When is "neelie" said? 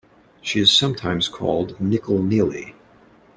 2.23-2.73